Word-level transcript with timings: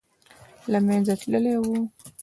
له 0.71 0.79
منځه 0.87 1.13
تللی 1.21 1.55
وو. 1.59 1.75